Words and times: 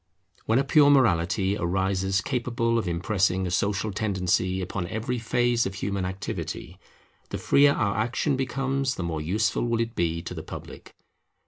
When 0.47 0.57
a 0.57 0.63
pure 0.63 0.89
morality 0.89 1.55
arises 1.55 2.21
capable 2.21 2.79
of 2.79 2.87
impressing 2.87 3.45
a 3.45 3.51
social 3.51 3.91
tendency 3.91 4.59
upon 4.59 4.87
every 4.87 5.19
phase 5.19 5.67
of 5.67 5.75
human 5.75 6.05
activity, 6.05 6.79
the 7.29 7.37
freer 7.37 7.73
our 7.73 7.95
action 7.95 8.35
becomes 8.35 8.95
the 8.95 9.03
more 9.03 9.21
useful 9.21 9.67
will 9.67 9.79
it 9.79 9.93
be 9.93 10.23
to 10.23 10.33
the 10.33 10.41
public. 10.41 10.95